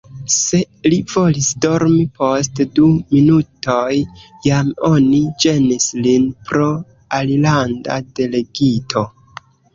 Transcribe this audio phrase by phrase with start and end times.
[0.33, 0.59] Se
[0.91, 3.99] li volis dormi, post du minutoj
[4.47, 6.73] jam oni ĝenis lin pro
[7.21, 9.07] alilanda delegito.